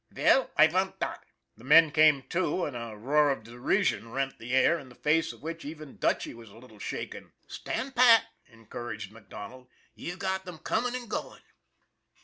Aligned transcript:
Veil, 0.09 0.49
I 0.57 0.65
vant 0.65 0.99
dot." 0.99 1.23
The 1.55 1.63
men 1.63 1.91
came 1.91 2.23
to, 2.29 2.65
and 2.65 2.75
a 2.75 2.95
roar 2.97 3.29
of 3.29 3.43
derision 3.43 4.09
rent 4.11 4.39
the 4.39 4.51
air, 4.55 4.79
in 4.79 4.89
the 4.89 4.95
face 4.95 5.31
of 5.31 5.43
which 5.43 5.63
even 5.63 5.97
Dutchy 5.97 6.33
was 6.33 6.49
a 6.49 6.57
little 6.57 6.79
shaken." 6.79 7.33
Stand 7.57 7.95
pat," 7.95 8.25
encouraged 8.47 9.11
MacDonald." 9.11 9.67
You've 9.93 10.17
got 10.17 10.43
them 10.43 10.57
coming 10.57 10.95
and 10.95 11.07
going." 11.07 11.43